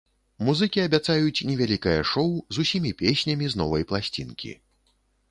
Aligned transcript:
Музыкі 0.45 0.79
абяцаюць 0.83 1.45
невялікае 1.49 1.93
шоў 2.11 2.29
з 2.57 2.63
усімі 2.63 2.93
песнямі 3.01 3.51
з 3.55 3.61
новай 3.63 3.83
пласцінкі. 3.93 4.51